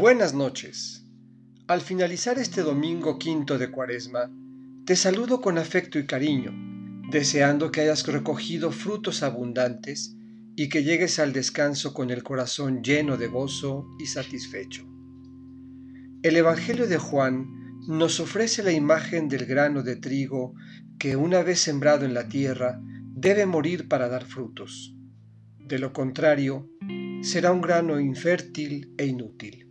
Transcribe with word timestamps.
Buenas 0.00 0.32
noches. 0.32 1.04
Al 1.68 1.82
finalizar 1.82 2.38
este 2.38 2.62
domingo 2.62 3.18
quinto 3.18 3.58
de 3.58 3.70
Cuaresma, 3.70 4.30
te 4.86 4.96
saludo 4.96 5.42
con 5.42 5.58
afecto 5.58 5.98
y 5.98 6.06
cariño, 6.06 6.52
deseando 7.10 7.70
que 7.70 7.82
hayas 7.82 8.06
recogido 8.06 8.72
frutos 8.72 9.22
abundantes 9.22 10.16
y 10.56 10.70
que 10.70 10.84
llegues 10.84 11.18
al 11.18 11.34
descanso 11.34 11.92
con 11.92 12.08
el 12.08 12.22
corazón 12.22 12.82
lleno 12.82 13.18
de 13.18 13.26
gozo 13.26 13.88
y 13.98 14.06
satisfecho. 14.06 14.86
El 16.22 16.34
Evangelio 16.34 16.86
de 16.86 16.96
Juan 16.96 17.46
nos 17.86 18.20
ofrece 18.20 18.62
la 18.62 18.72
imagen 18.72 19.28
del 19.28 19.44
grano 19.44 19.82
de 19.82 19.96
trigo 19.96 20.54
que 20.98 21.14
una 21.16 21.42
vez 21.42 21.60
sembrado 21.60 22.06
en 22.06 22.14
la 22.14 22.26
tierra 22.26 22.80
debe 23.14 23.44
morir 23.44 23.86
para 23.86 24.08
dar 24.08 24.24
frutos. 24.24 24.96
De 25.58 25.78
lo 25.78 25.92
contrario, 25.92 26.70
será 27.20 27.52
un 27.52 27.60
grano 27.60 28.00
infértil 28.00 28.94
e 28.96 29.04
inútil. 29.04 29.69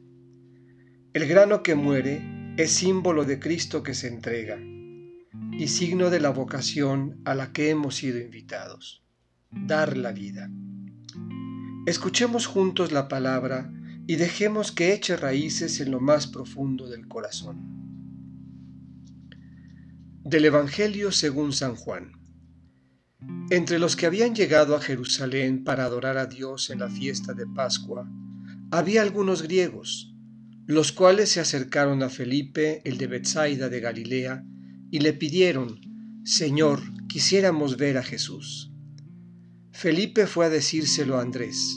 El 1.12 1.26
grano 1.26 1.64
que 1.64 1.74
muere 1.74 2.54
es 2.56 2.70
símbolo 2.70 3.26
de 3.26 3.40
Cristo 3.40 3.82
que 3.82 3.96
se 3.96 4.08
entrega 4.08 4.60
y 5.54 5.68
signo 5.68 6.12
de 6.12 6.20
la 6.20 6.30
vocación 6.30 7.20
a 7.26 7.34
la 7.34 7.52
que 7.52 7.72
hemos 7.72 7.96
sido 7.96 8.20
invitados, 8.20 9.04
dar 9.50 9.98
la 9.98 10.12
vida. 10.12 10.52
Escuchemos 11.88 12.46
juntos 12.46 12.92
la 12.92 13.08
palabra 13.08 13.74
y 14.06 14.18
dejemos 14.18 14.72
que 14.72 14.94
eche 14.94 15.18
raíces 15.18 15.80
en 15.80 15.90
lo 15.90 16.00
más 16.00 16.28
profundo 16.28 16.88
del 16.88 17.08
corazón. 17.08 17.58
Del 20.24 20.46
Evangelio 20.46 21.12
según 21.12 21.54
San 21.54 21.76
Juan. 21.76 22.12
Entre 23.50 23.80
los 23.80 23.96
que 23.96 24.06
habían 24.06 24.36
llegado 24.36 24.76
a 24.76 24.82
Jerusalén 24.82 25.64
para 25.64 25.86
adorar 25.86 26.20
a 26.20 26.28
Dios 26.28 26.70
en 26.70 26.80
la 26.80 26.90
fiesta 26.90 27.34
de 27.34 27.48
Pascua, 27.48 28.08
había 28.70 29.02
algunos 29.02 29.42
griegos 29.42 30.09
los 30.70 30.92
cuales 30.92 31.30
se 31.32 31.40
acercaron 31.40 32.04
a 32.04 32.10
Felipe, 32.10 32.84
el 32.86 33.00
de 33.00 33.08
Bethsaida 33.08 33.70
de 33.70 33.80
Galilea, 33.80 34.46
y 34.92 35.00
le 35.00 35.14
pidieron, 35.14 35.82
Señor, 36.24 36.80
quisiéramos 37.08 37.76
ver 37.78 37.98
a 37.98 38.04
Jesús. 38.04 38.72
Felipe 39.72 40.28
fue 40.28 40.46
a 40.46 40.50
decírselo 40.52 41.18
a 41.18 41.24
Andrés. 41.24 41.76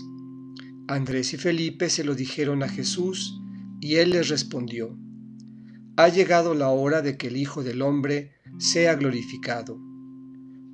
Andrés 0.89 1.33
y 1.33 1.39
Felipe 1.39 1.89
se 1.89 2.05
lo 2.05 2.15
dijeron 2.15 2.63
a 2.63 2.69
Jesús, 2.69 3.41
y 3.81 3.95
él 3.95 4.11
les 4.11 4.29
respondió, 4.29 4.95
Ha 5.97 6.09
llegado 6.11 6.53
la 6.53 6.69
hora 6.69 7.01
de 7.01 7.17
que 7.17 7.29
el 7.29 7.39
Hijo 7.39 7.65
del 7.65 7.81
Hombre 7.81 8.33
sea 8.59 8.95
glorificado. 8.97 9.81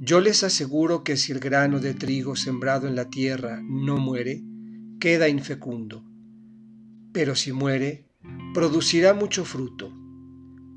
Yo 0.00 0.20
les 0.20 0.42
aseguro 0.42 1.04
que 1.04 1.16
si 1.16 1.30
el 1.30 1.38
grano 1.38 1.78
de 1.78 1.94
trigo 1.94 2.34
sembrado 2.34 2.88
en 2.88 2.96
la 2.96 3.10
tierra 3.10 3.62
no 3.62 3.96
muere, 3.96 4.42
queda 4.98 5.28
infecundo. 5.28 6.04
Pero 7.12 7.36
si 7.36 7.52
muere, 7.52 8.07
producirá 8.54 9.14
mucho 9.14 9.44
fruto. 9.44 9.92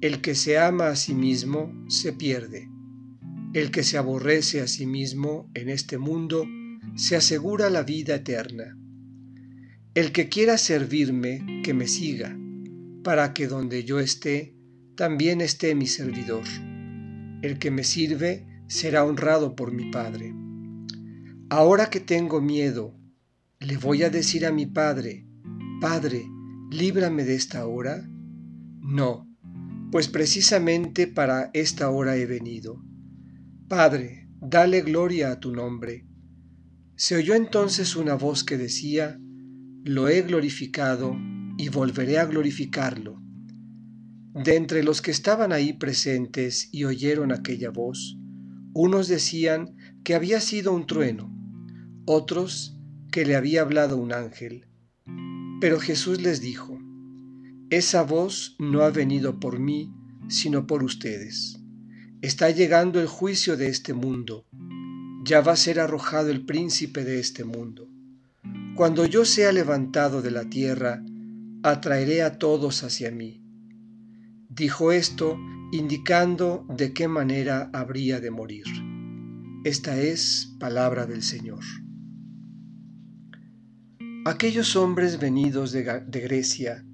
El 0.02 0.22
que 0.22 0.36
se 0.36 0.58
ama 0.58 0.88
a 0.90 0.96
sí 0.96 1.14
mismo 1.14 1.74
se 1.88 2.14
pierde. 2.14 2.70
El 3.54 3.72
que 3.72 3.84
se 3.84 3.98
aborrece 3.98 4.62
a 4.62 4.68
sí 4.68 4.86
mismo 4.86 5.50
en 5.54 5.70
este 5.70 5.98
mundo 5.98 6.46
se 6.96 7.16
asegura 7.16 7.70
la 7.70 7.84
vida 7.84 8.16
eterna. 8.16 8.78
El 9.94 10.12
que 10.12 10.30
quiera 10.30 10.58
servirme, 10.58 11.62
que 11.64 11.74
me 11.74 11.88
siga, 11.88 12.38
para 13.04 13.34
que 13.34 13.48
donde 13.48 13.84
yo 13.84 14.00
esté, 14.00 14.56
también 14.96 15.42
esté 15.42 15.76
mi 15.76 15.88
servidor. 15.88 16.44
El 17.42 17.60
que 17.60 17.72
me 17.72 17.84
sirve 17.84 18.48
será 18.68 19.04
honrado 19.04 19.56
por 19.56 19.72
mi 19.72 19.92
Padre. 19.92 20.34
Ahora 21.50 21.90
que 21.90 22.00
tengo 22.00 22.40
miedo, 22.40 22.96
le 23.60 23.78
voy 23.78 24.04
a 24.04 24.10
decir 24.10 24.46
a 24.46 24.52
mi 24.52 24.66
Padre, 24.66 25.26
Padre, 25.82 26.26
líbrame 26.72 27.26
de 27.26 27.36
esta 27.36 27.68
hora? 27.68 28.10
No, 28.80 29.28
pues 29.92 30.08
precisamente 30.08 31.06
para 31.06 31.52
esta 31.54 31.90
hora 31.90 32.16
he 32.16 32.26
venido. 32.26 32.82
Padre, 33.68 34.30
dale 34.40 34.82
gloria 34.82 35.32
a 35.32 35.40
tu 35.42 35.52
nombre. 35.52 36.08
Se 36.96 37.16
oyó 37.16 37.36
entonces 37.36 37.98
una 37.98 38.16
voz 38.16 38.46
que 38.46 38.58
decía, 38.58 39.20
Lo 39.84 40.08
he 40.08 40.22
glorificado 40.22 41.18
y 41.58 41.68
volveré 41.68 42.20
a 42.20 42.26
glorificarlo. 42.26 43.22
De 44.34 44.56
entre 44.56 44.82
los 44.82 45.02
que 45.02 45.12
estaban 45.12 45.52
ahí 45.52 45.74
presentes 45.74 46.70
y 46.72 46.86
oyeron 46.86 47.34
aquella 47.34 47.70
voz, 47.70 48.18
unos 48.74 49.10
decían 49.10 49.76
que 50.06 50.16
había 50.16 50.40
sido 50.40 50.74
un 50.74 50.88
trueno, 50.88 51.36
otros 52.06 52.80
que 53.12 53.26
le 53.26 53.36
había 53.36 53.62
hablado 53.62 53.98
un 53.98 54.14
ángel. 54.14 54.71
Pero 55.62 55.80
Jesús 55.80 56.20
les 56.20 56.42
dijo, 56.42 56.80
Esa 57.70 58.02
voz 58.02 58.56
no 58.58 58.82
ha 58.82 58.90
venido 58.90 59.40
por 59.40 59.60
mí, 59.60 59.94
sino 60.28 60.66
por 60.66 60.84
ustedes. 60.84 61.60
Está 62.22 62.50
llegando 62.50 63.00
el 63.00 63.06
juicio 63.06 63.56
de 63.58 63.68
este 63.68 63.94
mundo. 63.94 64.48
Ya 65.24 65.42
va 65.42 65.52
a 65.52 65.56
ser 65.58 65.80
arrojado 65.80 66.32
el 66.32 66.46
príncipe 66.48 67.06
de 67.06 67.20
este 67.20 67.44
mundo. 67.44 67.88
Cuando 68.76 69.06
yo 69.06 69.24
sea 69.24 69.52
levantado 69.52 70.24
de 70.24 70.32
la 70.32 70.50
tierra, 70.50 71.04
atraeré 71.62 72.24
a 72.24 72.40
todos 72.40 72.84
hacia 72.84 73.12
mí. 73.12 73.44
Dijo 74.50 74.92
esto 74.92 75.38
indicando 75.72 76.66
de 76.70 76.92
qué 76.92 77.08
manera 77.08 77.70
habría 77.72 78.20
de 78.20 78.32
morir. 78.32 78.66
Esta 79.64 80.02
es 80.02 80.56
palabra 80.60 81.06
del 81.06 81.22
Señor. 81.22 81.64
Aquellos 84.24 84.76
hombres 84.76 85.20
venidos 85.20 85.72
de, 85.72 85.82
Grecia 85.82 86.86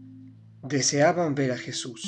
deseaban 0.64 1.36
ver 1.36 1.52
a 1.52 1.58
Jesús. 1.58 2.02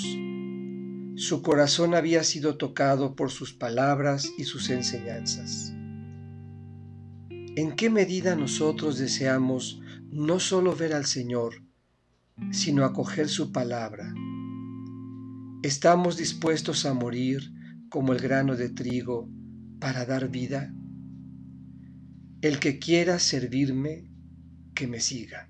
Su 1.16 1.42
corazón 1.42 1.94
había 1.94 2.24
sido 2.24 2.56
tocado 2.56 3.18
por 3.18 3.30
sus 3.30 3.52
palabras 3.52 4.32
y 4.38 4.46
sus 4.46 4.70
enseñanzas. 4.70 5.74
¿En 7.30 7.76
qué 7.76 7.90
medida 7.90 8.38
nosotros 8.38 8.98
deseamos 8.98 9.82
no 10.10 10.40
solo 10.40 10.74
ver 10.74 10.94
al 10.94 11.06
Señor, 11.06 11.66
sino 12.52 12.86
acoger 12.86 13.28
su 13.28 13.52
palabra? 13.52 14.14
¿Estamos 15.64 16.16
dispuestos 16.16 16.86
a 16.86 16.94
morir 16.94 17.52
como 17.90 18.14
el 18.14 18.20
grano 18.20 18.56
de 18.56 18.70
trigo 18.70 19.30
para 19.82 20.06
dar 20.06 20.30
vida? 20.30 20.74
El 22.42 22.60
que 22.60 22.80
quiera 22.80 23.20
servirme, 23.20 24.10
me 24.88 25.00
siga. 25.00 25.50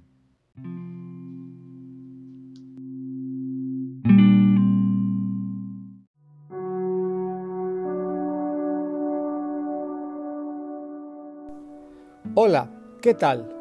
Hola, 12.35 12.71
¿qué 13.01 13.13
tal? 13.13 13.53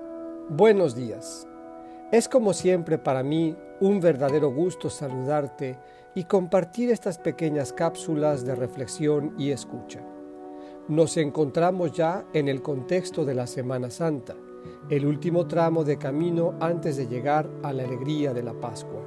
Buenos 0.50 0.94
días. 0.94 1.46
Es 2.12 2.28
como 2.28 2.52
siempre 2.52 2.96
para 2.96 3.22
mí 3.22 3.56
un 3.80 4.00
verdadero 4.00 4.50
gusto 4.50 4.88
saludarte 4.88 5.78
y 6.14 6.24
compartir 6.24 6.90
estas 6.90 7.18
pequeñas 7.18 7.72
cápsulas 7.72 8.44
de 8.44 8.54
reflexión 8.54 9.34
y 9.38 9.50
escucha. 9.50 10.00
Nos 10.88 11.16
encontramos 11.16 11.92
ya 11.92 12.24
en 12.32 12.48
el 12.48 12.62
contexto 12.62 13.24
de 13.24 13.34
la 13.34 13.46
Semana 13.46 13.90
Santa 13.90 14.34
el 14.90 15.04
último 15.04 15.46
tramo 15.46 15.84
de 15.84 15.98
camino 15.98 16.54
antes 16.60 16.96
de 16.96 17.06
llegar 17.06 17.48
a 17.62 17.72
la 17.72 17.84
alegría 17.84 18.32
de 18.32 18.42
la 18.42 18.54
Pascua. 18.54 19.02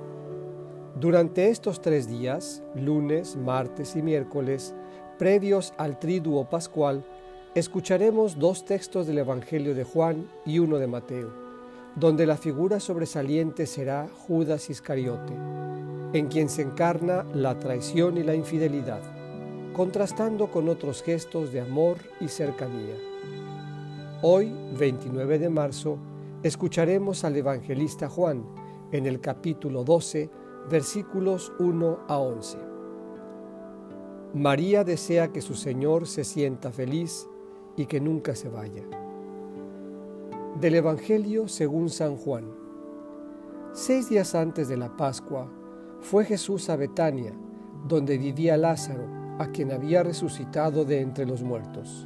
Durante 0.99 1.49
estos 1.49 1.81
tres 1.81 2.07
días, 2.07 2.61
lunes, 2.75 3.35
martes 3.35 3.95
y 3.95 4.03
miércoles, 4.03 4.75
previos 5.17 5.73
al 5.77 5.97
triduo 5.99 6.49
pascual, 6.49 7.03
escucharemos 7.55 8.37
dos 8.37 8.65
textos 8.65 9.07
del 9.07 9.17
Evangelio 9.17 9.73
de 9.73 9.83
Juan 9.83 10.27
y 10.45 10.59
uno 10.59 10.77
de 10.77 10.87
Mateo, 10.87 11.31
donde 11.95 12.25
la 12.25 12.37
figura 12.37 12.79
sobresaliente 12.79 13.65
será 13.65 14.07
Judas 14.27 14.69
Iscariote, 14.69 15.33
en 16.13 16.27
quien 16.27 16.49
se 16.49 16.61
encarna 16.61 17.25
la 17.33 17.57
traición 17.57 18.17
y 18.17 18.23
la 18.23 18.35
infidelidad, 18.35 19.01
contrastando 19.73 20.51
con 20.51 20.69
otros 20.69 21.01
gestos 21.01 21.51
de 21.51 21.61
amor 21.61 21.97
y 22.19 22.27
cercanía. 22.27 23.10
Hoy, 24.23 24.53
29 24.77 25.39
de 25.39 25.49
marzo, 25.49 25.97
escucharemos 26.43 27.23
al 27.23 27.37
evangelista 27.37 28.07
Juan 28.07 28.45
en 28.91 29.07
el 29.07 29.19
capítulo 29.19 29.83
12, 29.83 30.29
versículos 30.69 31.51
1 31.57 32.01
a 32.07 32.19
11. 32.19 32.57
María 34.35 34.83
desea 34.83 35.29
que 35.29 35.41
su 35.41 35.55
Señor 35.55 36.05
se 36.05 36.23
sienta 36.23 36.71
feliz 36.71 37.27
y 37.75 37.87
que 37.87 37.99
nunca 37.99 38.35
se 38.35 38.47
vaya. 38.47 38.83
Del 40.59 40.75
Evangelio 40.75 41.47
según 41.47 41.89
San 41.89 42.15
Juan. 42.15 42.45
Seis 43.73 44.07
días 44.07 44.35
antes 44.35 44.67
de 44.67 44.77
la 44.77 44.95
Pascua, 44.95 45.51
fue 45.99 46.25
Jesús 46.25 46.69
a 46.69 46.75
Betania, 46.75 47.33
donde 47.87 48.19
vivía 48.19 48.55
Lázaro, 48.55 49.07
a 49.39 49.47
quien 49.47 49.71
había 49.71 50.03
resucitado 50.03 50.85
de 50.85 51.01
entre 51.01 51.25
los 51.25 51.41
muertos. 51.41 52.05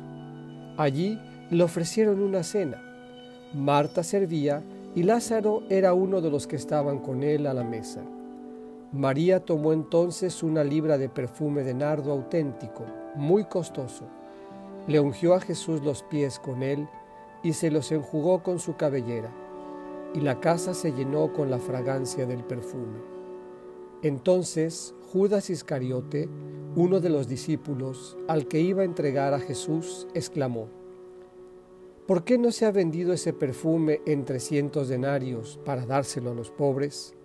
Allí 0.77 1.19
le 1.51 1.63
ofrecieron 1.63 2.21
una 2.21 2.43
cena. 2.43 2.81
Marta 3.53 4.03
servía 4.03 4.63
y 4.95 5.03
Lázaro 5.03 5.63
era 5.69 5.93
uno 5.93 6.21
de 6.21 6.29
los 6.29 6.47
que 6.47 6.55
estaban 6.55 6.99
con 6.99 7.23
él 7.23 7.47
a 7.47 7.53
la 7.53 7.63
mesa. 7.63 8.01
María 8.91 9.41
tomó 9.43 9.73
entonces 9.73 10.41
una 10.41 10.63
libra 10.63 10.97
de 10.97 11.09
perfume 11.09 11.63
de 11.63 11.73
nardo 11.73 12.11
auténtico, 12.11 12.85
muy 13.15 13.45
costoso. 13.45 14.05
Le 14.87 14.99
ungió 14.99 15.33
a 15.33 15.41
Jesús 15.41 15.81
los 15.81 16.03
pies 16.03 16.39
con 16.39 16.63
él 16.63 16.87
y 17.43 17.53
se 17.53 17.71
los 17.71 17.91
enjugó 17.91 18.41
con 18.41 18.59
su 18.59 18.75
cabellera, 18.75 19.31
y 20.13 20.21
la 20.21 20.39
casa 20.39 20.73
se 20.73 20.93
llenó 20.93 21.33
con 21.33 21.51
la 21.51 21.59
fragancia 21.59 22.25
del 22.25 22.43
perfume. 22.43 22.99
Entonces 24.01 24.95
Judas 25.11 25.49
Iscariote, 25.49 26.29
uno 26.75 26.99
de 26.99 27.09
los 27.09 27.27
discípulos 27.27 28.17
al 28.27 28.47
que 28.47 28.61
iba 28.61 28.81
a 28.81 28.85
entregar 28.85 29.33
a 29.33 29.39
Jesús, 29.39 30.07
exclamó, 30.13 30.67
¿Por 32.07 32.23
qué 32.23 32.37
no 32.37 32.51
se 32.51 32.67
ha 32.67 32.71
vendido 32.71 33.13
ese 33.13 33.33
perfume 33.33 34.01
en 34.05 34.25
trescientos 34.25 34.89
denarios 34.89 35.59
para 35.65 35.87
dárselo 35.87 36.31
a 36.31 36.35
los 36.35 36.51
pobres? 36.51 37.15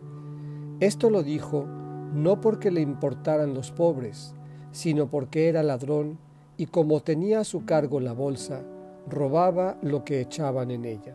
Esto 0.81 1.11
lo 1.11 1.23
dijo 1.23 1.67
no 2.15 2.41
porque 2.41 2.71
le 2.71 2.81
importaran 2.81 3.53
los 3.53 3.73
pobres, 3.73 4.35
sino 4.73 5.11
porque 5.11 5.50
era 5.50 5.62
ladrón 5.62 6.19
y 6.56 6.65
como 6.65 7.00
tenía 7.00 7.41
a 7.41 7.44
su 7.44 7.67
cargo 7.67 8.00
la 8.00 8.15
bolsa, 8.15 8.65
robaba 9.06 9.77
lo 9.82 10.03
que 10.03 10.23
echaban 10.23 10.71
en 10.71 10.87
ella. 10.87 11.15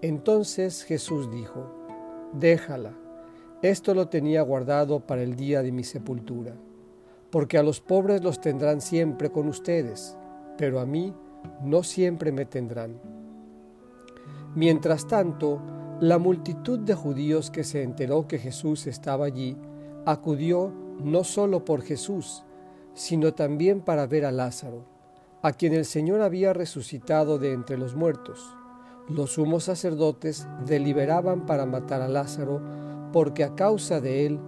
Entonces 0.00 0.84
Jesús 0.84 1.30
dijo, 1.30 1.70
Déjala, 2.32 2.94
esto 3.60 3.92
lo 3.92 4.08
tenía 4.08 4.40
guardado 4.40 5.00
para 5.00 5.22
el 5.22 5.36
día 5.36 5.62
de 5.62 5.70
mi 5.70 5.84
sepultura, 5.84 6.54
porque 7.30 7.58
a 7.58 7.62
los 7.62 7.82
pobres 7.82 8.24
los 8.24 8.40
tendrán 8.40 8.80
siempre 8.80 9.30
con 9.30 9.48
ustedes, 9.48 10.16
pero 10.56 10.80
a 10.80 10.86
mí 10.86 11.12
no 11.62 11.82
siempre 11.82 12.32
me 12.32 12.44
tendrán. 12.44 13.00
Mientras 14.54 15.06
tanto, 15.06 15.60
la 16.00 16.18
multitud 16.18 16.78
de 16.78 16.94
judíos 16.94 17.50
que 17.50 17.64
se 17.64 17.82
enteró 17.82 18.28
que 18.28 18.38
Jesús 18.38 18.86
estaba 18.86 19.26
allí, 19.26 19.56
acudió 20.04 20.72
no 21.02 21.24
solo 21.24 21.64
por 21.64 21.82
Jesús, 21.82 22.44
sino 22.94 23.34
también 23.34 23.80
para 23.80 24.06
ver 24.06 24.24
a 24.24 24.32
Lázaro, 24.32 24.84
a 25.42 25.52
quien 25.52 25.72
el 25.72 25.84
Señor 25.84 26.20
había 26.20 26.52
resucitado 26.52 27.38
de 27.38 27.52
entre 27.52 27.78
los 27.78 27.94
muertos. 27.94 28.54
Los 29.08 29.32
sumos 29.32 29.64
sacerdotes 29.64 30.46
deliberaban 30.66 31.46
para 31.46 31.66
matar 31.66 32.02
a 32.02 32.08
Lázaro, 32.08 32.60
porque 33.12 33.44
a 33.44 33.54
causa 33.54 34.00
de 34.00 34.26
él 34.26 34.40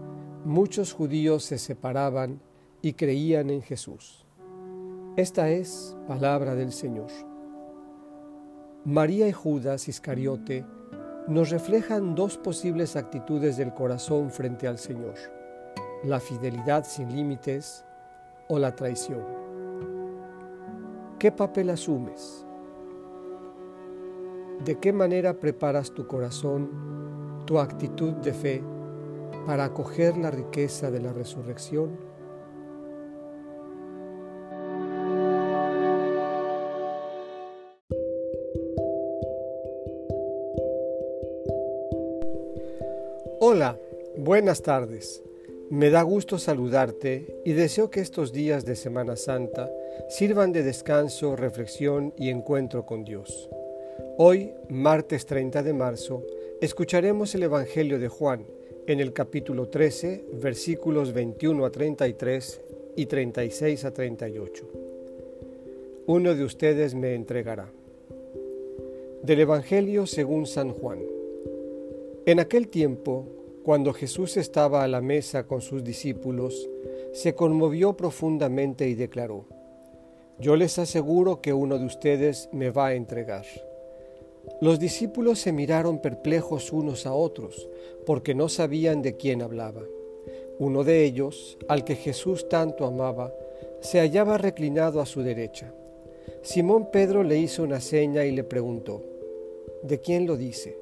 muchos 0.45 0.93
judíos 0.93 1.45
se 1.45 1.59
separaban 1.59 2.41
y 2.83 2.95
creían 2.95 3.51
en 3.51 3.63
Jesús. 3.63 4.26
Esta 5.17 5.49
es 5.49 5.97
palabra 6.07 6.55
del 6.55 6.73
Señor. 6.73 7.07
María 8.85 9.27
y 9.27 9.33
Judas 9.33 9.89
Iscariote 9.89 10.67
nos 11.27 11.49
reflejan 11.49 12.15
dos 12.15 12.37
posibles 12.37 12.97
actitudes 12.97 13.57
del 13.57 13.73
corazón 13.73 14.31
frente 14.31 14.69
al 14.69 14.77
Señor, 14.77 15.15
la 16.05 16.21
fidelidad 16.21 16.85
sin 16.85 17.17
límites 17.17 17.83
o 18.49 18.59
la 18.59 18.77
traición. 18.77 19.25
¿Qué 21.19 21.33
papel 21.33 21.71
asumes? 21.71 22.45
¿De 24.67 24.79
qué 24.79 24.93
manera 24.93 25.41
preparas 25.41 25.93
tu 25.93 26.07
corazón, 26.07 27.43
tu 27.47 27.59
actitud 27.59 28.13
de 28.17 28.35
fe 28.35 28.63
para 29.47 29.65
acoger 29.65 30.19
la 30.19 30.31
riqueza 30.31 30.91
de 30.91 31.01
la 31.01 31.15
resurrección? 31.15 32.16
Buenas 44.17 44.63
tardes. 44.63 45.23
Me 45.69 45.91
da 45.91 46.03
gusto 46.03 46.39
saludarte 46.39 47.41
y 47.45 47.53
deseo 47.53 47.91
que 47.91 48.01
estos 48.01 48.33
días 48.33 48.65
de 48.65 48.77
Semana 48.77 49.17
Santa 49.17 49.71
sirvan 50.09 50.53
de 50.53 50.63
descanso, 50.63 51.37
reflexión 51.37 52.15
y 52.17 52.31
encuentro 52.31 52.87
con 52.87 53.05
Dios. 53.05 53.51
Hoy, 54.17 54.53
martes 54.69 55.27
30 55.27 55.63
de 55.63 55.73
marzo, 55.73 56.25
escucharemos 56.61 57.35
el 57.35 57.43
Evangelio 57.43 57.99
de 57.99 58.09
Juan 58.09 58.47
en 58.87 59.01
el 59.01 59.13
capítulo 59.13 59.69
13, 59.69 60.25
versículos 60.35 61.13
21 61.13 61.67
a 61.67 61.71
33 61.71 62.61
y 62.97 63.07
36 63.07 63.85
a 63.85 63.93
38. 63.93 64.71
Uno 66.07 66.35
de 66.35 66.45
ustedes 66.45 66.95
me 66.95 67.15
entregará. 67.15 67.71
Del 69.23 69.41
Evangelio 69.41 70.07
según 70.07 70.47
San 70.47 70.73
Juan. 70.73 71.01
En 72.27 72.41
aquel 72.41 72.69
tiempo, 72.69 73.36
cuando 73.67 73.93
Jesús 73.93 74.37
estaba 74.37 74.85
a 74.85 74.87
la 74.87 75.01
mesa 75.01 75.49
con 75.49 75.61
sus 75.61 75.83
discípulos, 75.83 76.71
se 77.13 77.35
conmovió 77.35 77.97
profundamente 77.97 78.89
y 78.89 78.95
declaró, 78.95 79.47
Yo 80.39 80.55
les 80.55 80.79
aseguro 80.79 81.41
que 81.41 81.53
uno 81.53 81.77
de 81.77 81.85
ustedes 81.85 82.49
me 82.53 82.71
va 82.71 82.87
a 82.87 82.95
entregar. 82.95 83.45
Los 84.61 84.79
discípulos 84.79 85.41
se 85.41 85.51
miraron 85.51 85.99
perplejos 85.99 86.73
unos 86.73 87.07
a 87.07 87.15
otros, 87.15 87.69
porque 88.07 88.37
no 88.37 88.49
sabían 88.49 89.03
de 89.03 89.17
quién 89.17 89.43
hablaba. 89.43 89.83
Uno 90.61 90.85
de 90.85 91.03
ellos, 91.03 91.59
al 91.67 91.83
que 91.83 91.97
Jesús 91.97 92.49
tanto 92.49 92.87
amaba, 92.87 93.35
se 93.81 93.99
hallaba 93.99 94.39
reclinado 94.39 95.01
a 95.01 95.07
su 95.07 95.25
derecha. 95.25 95.75
Simón 96.43 96.93
Pedro 96.93 97.25
le 97.25 97.37
hizo 97.37 97.65
una 97.65 97.81
seña 97.81 98.27
y 98.27 98.31
le 98.31 98.45
preguntó, 98.45 99.03
¿De 99.83 100.01
quién 100.01 100.25
lo 100.25 100.37
dice? 100.37 100.79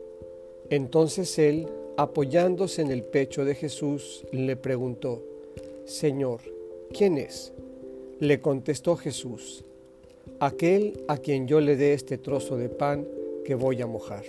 Entonces 0.68 1.38
él, 1.38 1.66
apoyándose 1.96 2.82
en 2.82 2.90
el 2.90 3.02
pecho 3.02 3.44
de 3.44 3.54
Jesús, 3.54 4.24
le 4.32 4.56
preguntó, 4.56 5.22
Señor, 5.84 6.40
¿quién 6.92 7.18
es? 7.18 7.52
Le 8.18 8.40
contestó 8.40 8.96
Jesús, 8.96 9.64
aquel 10.40 11.04
a 11.08 11.18
quien 11.18 11.46
yo 11.46 11.60
le 11.60 11.76
dé 11.76 11.92
este 11.92 12.18
trozo 12.18 12.56
de 12.56 12.68
pan 12.68 13.06
que 13.44 13.54
voy 13.54 13.80
a 13.80 13.86
mojar. 13.86 14.24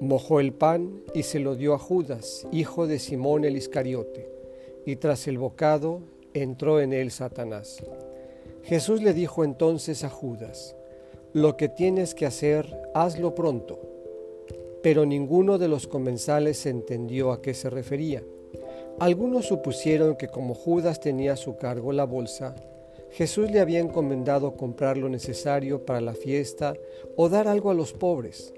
Mojó 0.00 0.40
el 0.40 0.52
pan 0.52 1.02
y 1.14 1.24
se 1.24 1.40
lo 1.40 1.56
dio 1.56 1.74
a 1.74 1.78
Judas, 1.78 2.46
hijo 2.52 2.86
de 2.86 2.98
Simón 2.98 3.44
el 3.44 3.56
Iscariote, 3.56 4.28
y 4.86 4.96
tras 4.96 5.26
el 5.26 5.38
bocado 5.38 6.00
entró 6.34 6.80
en 6.80 6.92
él 6.92 7.10
Satanás. 7.10 7.82
Jesús 8.62 9.02
le 9.02 9.12
dijo 9.12 9.44
entonces 9.44 10.04
a 10.04 10.08
Judas, 10.08 10.76
Lo 11.32 11.56
que 11.56 11.68
tienes 11.68 12.14
que 12.14 12.26
hacer, 12.26 12.66
hazlo 12.94 13.34
pronto 13.34 13.89
pero 14.82 15.04
ninguno 15.04 15.58
de 15.58 15.68
los 15.68 15.86
comensales 15.86 16.64
entendió 16.66 17.32
a 17.32 17.42
qué 17.42 17.54
se 17.54 17.70
refería. 17.70 18.22
Algunos 18.98 19.46
supusieron 19.46 20.16
que 20.16 20.28
como 20.28 20.54
Judas 20.54 21.00
tenía 21.00 21.34
a 21.34 21.36
su 21.36 21.56
cargo 21.56 21.92
la 21.92 22.04
bolsa, 22.04 22.54
Jesús 23.10 23.50
le 23.50 23.60
había 23.60 23.80
encomendado 23.80 24.54
comprar 24.56 24.96
lo 24.96 25.08
necesario 25.08 25.84
para 25.84 26.00
la 26.00 26.14
fiesta 26.14 26.74
o 27.16 27.28
dar 27.28 27.48
algo 27.48 27.70
a 27.70 27.74
los 27.74 27.92
pobres. 27.92 28.54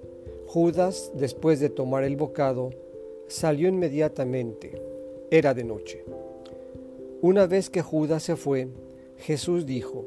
Judas, 0.46 1.10
después 1.14 1.58
de 1.60 1.70
tomar 1.70 2.04
el 2.04 2.16
bocado, 2.16 2.70
salió 3.28 3.68
inmediatamente. 3.68 4.82
Era 5.30 5.54
de 5.54 5.64
noche. 5.64 6.04
Una 7.22 7.46
vez 7.46 7.70
que 7.70 7.80
Judas 7.80 8.24
se 8.24 8.36
fue, 8.36 8.68
Jesús 9.16 9.64
dijo, 9.64 10.04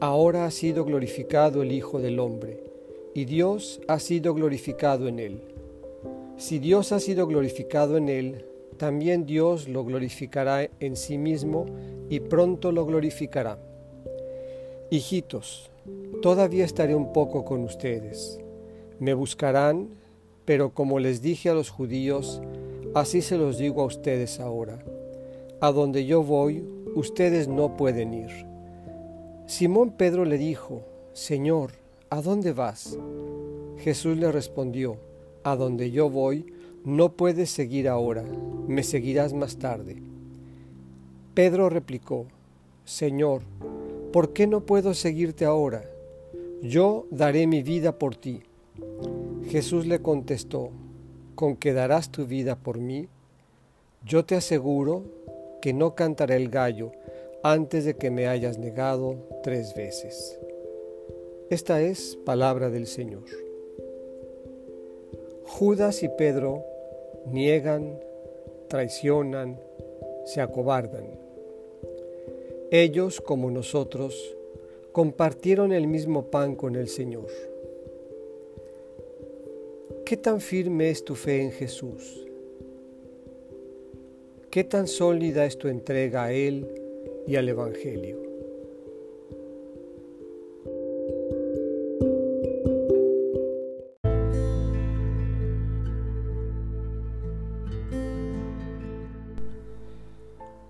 Ahora 0.00 0.44
ha 0.44 0.50
sido 0.50 0.84
glorificado 0.84 1.62
el 1.62 1.72
Hijo 1.72 2.00
del 2.00 2.18
Hombre 2.18 2.71
y 3.14 3.24
Dios 3.24 3.80
ha 3.88 3.98
sido 3.98 4.34
glorificado 4.34 5.08
en 5.08 5.18
él. 5.18 5.42
Si 6.36 6.58
Dios 6.58 6.92
ha 6.92 7.00
sido 7.00 7.26
glorificado 7.26 7.96
en 7.96 8.08
él, 8.08 8.46
también 8.78 9.26
Dios 9.26 9.68
lo 9.68 9.84
glorificará 9.84 10.68
en 10.80 10.96
sí 10.96 11.18
mismo 11.18 11.66
y 12.08 12.20
pronto 12.20 12.72
lo 12.72 12.86
glorificará. 12.86 13.58
Hijitos, 14.90 15.70
todavía 16.20 16.64
estaré 16.64 16.94
un 16.94 17.12
poco 17.12 17.44
con 17.44 17.62
ustedes. 17.62 18.40
Me 18.98 19.14
buscarán, 19.14 19.90
pero 20.44 20.74
como 20.74 20.98
les 20.98 21.22
dije 21.22 21.48
a 21.48 21.54
los 21.54 21.70
judíos, 21.70 22.40
así 22.94 23.22
se 23.22 23.36
los 23.36 23.58
digo 23.58 23.82
a 23.82 23.86
ustedes 23.86 24.40
ahora. 24.40 24.82
A 25.60 25.70
donde 25.70 26.06
yo 26.06 26.22
voy, 26.22 26.64
ustedes 26.94 27.48
no 27.48 27.76
pueden 27.76 28.14
ir. 28.14 28.46
Simón 29.46 29.92
Pedro 29.92 30.24
le 30.24 30.38
dijo, 30.38 30.82
Señor, 31.12 31.81
¿A 32.12 32.20
dónde 32.20 32.52
vas? 32.52 32.98
Jesús 33.78 34.18
le 34.18 34.30
respondió, 34.30 34.98
A 35.44 35.56
donde 35.56 35.90
yo 35.90 36.10
voy, 36.10 36.44
no 36.84 37.16
puedes 37.16 37.48
seguir 37.48 37.88
ahora, 37.88 38.22
me 38.68 38.82
seguirás 38.82 39.32
más 39.32 39.56
tarde. 39.56 39.96
Pedro 41.32 41.70
replicó, 41.70 42.26
Señor, 42.84 43.40
¿por 44.12 44.34
qué 44.34 44.46
no 44.46 44.60
puedo 44.66 44.92
seguirte 44.92 45.46
ahora? 45.46 45.84
Yo 46.60 47.06
daré 47.10 47.46
mi 47.46 47.62
vida 47.62 47.98
por 47.98 48.14
ti. 48.14 48.42
Jesús 49.48 49.86
le 49.86 50.02
contestó, 50.02 50.68
¿con 51.34 51.56
qué 51.56 51.72
darás 51.72 52.10
tu 52.10 52.26
vida 52.26 52.56
por 52.56 52.76
mí? 52.76 53.08
Yo 54.04 54.26
te 54.26 54.34
aseguro 54.34 55.04
que 55.62 55.72
no 55.72 55.94
cantaré 55.94 56.36
el 56.36 56.50
gallo 56.50 56.92
antes 57.42 57.86
de 57.86 57.96
que 57.96 58.10
me 58.10 58.26
hayas 58.26 58.58
negado 58.58 59.16
tres 59.42 59.74
veces. 59.74 60.38
Esta 61.52 61.82
es 61.82 62.16
palabra 62.24 62.70
del 62.70 62.86
Señor. 62.86 63.24
Judas 65.44 66.02
y 66.02 66.08
Pedro 66.08 66.64
niegan, 67.26 68.00
traicionan, 68.70 69.60
se 70.24 70.40
acobardan. 70.40 71.04
Ellos, 72.70 73.20
como 73.20 73.50
nosotros, 73.50 74.34
compartieron 74.92 75.74
el 75.74 75.88
mismo 75.88 76.30
pan 76.30 76.56
con 76.56 76.74
el 76.74 76.88
Señor. 76.88 77.28
¿Qué 80.06 80.16
tan 80.16 80.40
firme 80.40 80.88
es 80.88 81.04
tu 81.04 81.14
fe 81.14 81.42
en 81.42 81.52
Jesús? 81.52 82.26
¿Qué 84.50 84.64
tan 84.64 84.86
sólida 84.86 85.44
es 85.44 85.58
tu 85.58 85.68
entrega 85.68 86.24
a 86.24 86.32
Él 86.32 86.66
y 87.26 87.36
al 87.36 87.46
Evangelio? 87.46 88.31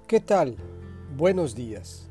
¿Qué 0.06 0.21
tal? 0.21 0.56
Buenos 1.16 1.54
días. 1.54 2.09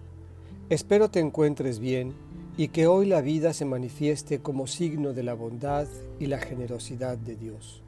Espero 0.69 1.11
te 1.11 1.19
encuentres 1.19 1.77
bien 1.77 2.15
y 2.57 2.69
que 2.69 2.87
hoy 2.87 3.05
la 3.05 3.21
vida 3.21 3.53
se 3.53 3.65
manifieste 3.65 4.39
como 4.39 4.65
signo 4.65 5.13
de 5.13 5.21
la 5.21 5.35
bondad 5.35 5.87
y 6.19 6.25
la 6.25 6.39
generosidad 6.39 7.17
de 7.17 7.35
Dios. 7.35 7.83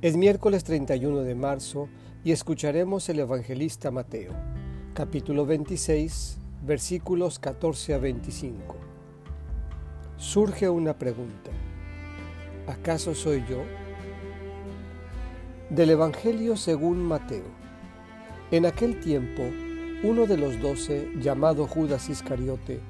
Es 0.00 0.16
miércoles 0.16 0.62
31 0.62 1.22
de 1.22 1.34
marzo 1.34 1.88
y 2.22 2.30
escucharemos 2.30 3.08
el 3.08 3.18
evangelista 3.18 3.90
Mateo, 3.90 4.32
capítulo 4.94 5.44
26, 5.44 6.38
versículos 6.64 7.40
14 7.40 7.94
a 7.94 7.98
25. 7.98 8.76
Surge 10.18 10.68
una 10.68 10.96
pregunta. 10.96 11.50
¿Acaso 12.68 13.12
soy 13.14 13.42
yo? 13.50 13.64
Del 15.68 15.90
Evangelio 15.90 16.56
según 16.56 17.02
Mateo. 17.02 17.61
En 18.52 18.66
aquel 18.66 19.00
tiempo, 19.00 19.44
uno 20.02 20.26
de 20.26 20.36
los 20.36 20.60
doce, 20.60 21.08
llamado 21.18 21.66
Judas 21.66 22.10
Iscariote, 22.10 22.80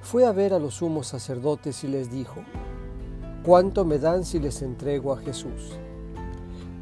fue 0.00 0.24
a 0.24 0.32
ver 0.32 0.54
a 0.54 0.58
los 0.58 0.76
sumos 0.76 1.06
sacerdotes 1.08 1.84
y 1.84 1.88
les 1.88 2.10
dijo, 2.10 2.40
¿Cuánto 3.44 3.84
me 3.84 3.98
dan 3.98 4.24
si 4.24 4.38
les 4.38 4.62
entrego 4.62 5.12
a 5.12 5.18
Jesús? 5.18 5.76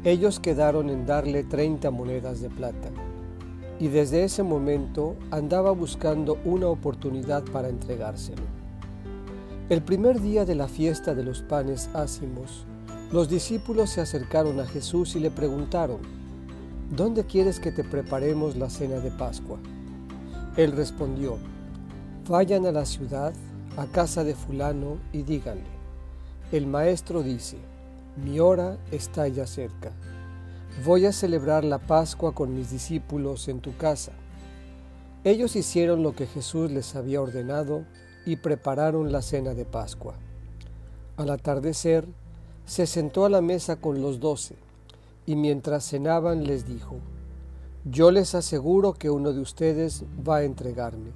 Ellos 0.05 0.39
quedaron 0.39 0.89
en 0.89 1.05
darle 1.05 1.43
treinta 1.43 1.91
monedas 1.91 2.39
de 2.39 2.49
plata, 2.49 2.89
y 3.81 3.89
desde 3.89 4.23
ese 4.23 4.43
momento 4.43 5.17
andaba 5.29 5.71
buscando 5.71 6.37
una 6.45 6.67
oportunidad 6.67 7.43
para 7.43 7.67
entregárselo. 7.67 8.43
El 9.67 9.81
primer 9.81 10.21
día 10.21 10.45
de 10.45 10.55
la 10.55 10.69
fiesta 10.69 11.13
de 11.15 11.25
los 11.25 11.41
panes 11.41 11.89
ácimos, 11.93 12.65
los 13.11 13.27
discípulos 13.27 13.89
se 13.89 13.99
acercaron 13.99 14.57
a 14.61 14.65
Jesús 14.65 15.17
y 15.17 15.19
le 15.19 15.31
preguntaron, 15.31 16.20
¿dónde 16.91 17.25
quieres 17.25 17.61
que 17.61 17.71
te 17.71 17.85
preparemos 17.85 18.57
la 18.57 18.69
cena 18.69 18.99
de 18.99 19.11
Pascua? 19.11 19.57
Él 20.57 20.73
respondió, 20.73 21.37
vayan 22.27 22.65
a 22.65 22.73
la 22.73 22.85
ciudad, 22.85 23.33
a 23.77 23.85
casa 23.85 24.25
de 24.25 24.35
fulano, 24.35 24.97
y 25.13 25.23
díganle, 25.23 25.63
el 26.51 26.67
maestro 26.67 27.23
dice, 27.23 27.55
mi 28.17 28.41
hora 28.41 28.77
está 28.91 29.27
ya 29.29 29.47
cerca. 29.47 29.91
Voy 30.85 31.05
a 31.05 31.13
celebrar 31.13 31.63
la 31.63 31.79
Pascua 31.79 32.35
con 32.35 32.53
mis 32.53 32.71
discípulos 32.71 33.47
en 33.47 33.61
tu 33.61 33.75
casa. 33.77 34.11
Ellos 35.23 35.55
hicieron 35.55 36.03
lo 36.03 36.13
que 36.13 36.27
Jesús 36.27 36.71
les 36.71 36.95
había 36.95 37.21
ordenado 37.21 37.85
y 38.25 38.35
prepararon 38.35 39.13
la 39.13 39.21
cena 39.21 39.53
de 39.53 39.63
Pascua. 39.63 40.15
Al 41.15 41.29
atardecer, 41.29 42.05
se 42.65 42.85
sentó 42.85 43.25
a 43.25 43.29
la 43.29 43.41
mesa 43.41 43.77
con 43.77 44.01
los 44.01 44.19
doce 44.19 44.55
y 45.25 45.35
mientras 45.35 45.87
cenaban 45.87 46.43
les 46.43 46.65
dijo, 46.65 46.97
Yo 47.85 48.11
les 48.11 48.35
aseguro 48.35 48.93
que 48.93 49.09
uno 49.09 49.33
de 49.33 49.41
ustedes 49.41 50.05
va 50.27 50.37
a 50.37 50.43
entregarme. 50.43 51.11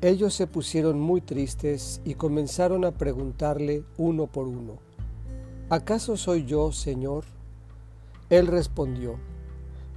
Ellos 0.00 0.34
se 0.34 0.46
pusieron 0.46 0.98
muy 0.98 1.20
tristes 1.20 2.00
y 2.04 2.14
comenzaron 2.14 2.84
a 2.84 2.92
preguntarle 2.92 3.84
uno 3.98 4.26
por 4.26 4.46
uno, 4.48 4.78
¿acaso 5.68 6.16
soy 6.16 6.46
yo, 6.46 6.72
Señor? 6.72 7.24
Él 8.30 8.46
respondió, 8.46 9.16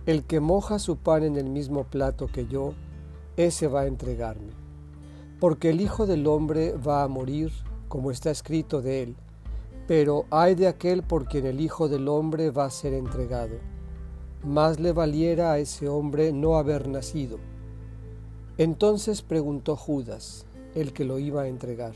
El 0.06 0.24
que 0.24 0.40
moja 0.40 0.80
su 0.80 0.98
pan 0.98 1.24
en 1.24 1.38
el 1.38 1.50
mismo 1.50 1.86
plato 1.86 2.28
que 2.28 2.48
yo, 2.48 2.74
ese 3.38 3.68
va 3.68 3.82
a 3.82 3.88
entregarme. 3.88 4.52
Porque 5.40 5.70
el 5.70 5.80
Hijo 5.80 6.06
del 6.06 6.28
Hombre 6.28 6.74
va 6.74 7.04
a 7.04 7.08
morir, 7.08 7.52
como 7.88 8.12
está 8.12 8.32
escrito 8.32 8.82
de 8.82 9.04
él, 9.04 9.16
pero 9.88 10.26
hay 10.30 10.56
de 10.56 10.68
aquel 10.68 11.04
por 11.04 11.26
quien 11.26 11.46
el 11.46 11.60
Hijo 11.60 11.90
del 11.90 12.08
Hombre 12.08 12.52
va 12.52 12.66
a 12.66 12.70
ser 12.70 12.94
entregado. 12.94 13.58
Más 14.44 14.80
le 14.80 14.92
valiera 14.92 15.54
a 15.54 15.60
ese 15.60 15.88
hombre 15.88 16.32
no 16.32 16.58
haber 16.58 16.88
nacido. 16.88 17.38
Entonces 18.58 19.22
preguntó 19.22 19.76
Judas, 19.76 20.46
el 20.76 20.94
que 20.94 21.06
lo 21.06 21.20
iba 21.20 21.44
a 21.44 21.48
entregar, 21.48 21.94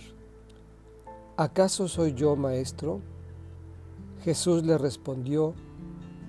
¿acaso 1.36 1.88
soy 1.88 2.14
yo 2.14 2.36
maestro? 2.36 3.02
Jesús 4.24 4.64
le 4.64 4.78
respondió, 4.78 5.54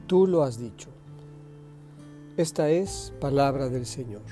tú 0.06 0.26
lo 0.26 0.42
has 0.42 0.58
dicho. 0.58 0.90
Esta 2.36 2.70
es 2.70 3.12
palabra 3.20 3.68
del 3.68 3.86
Señor. 3.86 4.22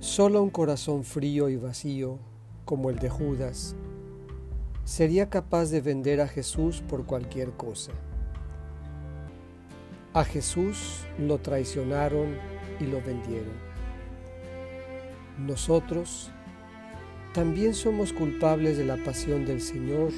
Solo 0.00 0.42
un 0.42 0.50
corazón 0.50 1.02
frío 1.02 1.48
y 1.48 1.56
vacío, 1.56 2.18
como 2.66 2.90
el 2.90 2.98
de 2.98 3.08
Judas, 3.08 3.74
sería 4.84 5.30
capaz 5.30 5.70
de 5.70 5.80
vender 5.80 6.20
a 6.20 6.28
Jesús 6.28 6.82
por 6.86 7.06
cualquier 7.06 7.50
cosa. 7.52 7.92
A 10.12 10.24
Jesús 10.24 11.04
lo 11.18 11.38
traicionaron 11.38 12.36
y 12.80 12.84
lo 12.84 13.02
vendieron. 13.02 13.54
Nosotros 15.38 16.30
también 17.32 17.74
somos 17.74 18.12
culpables 18.12 18.78
de 18.78 18.84
la 18.84 18.96
pasión 18.96 19.44
del 19.44 19.60
Señor 19.60 20.12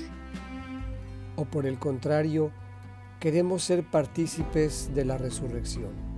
o 1.36 1.44
por 1.44 1.66
el 1.66 1.78
contrario, 1.78 2.50
queremos 3.20 3.62
ser 3.62 3.84
partícipes 3.84 4.90
de 4.94 5.04
la 5.04 5.18
resurrección. 5.18 6.15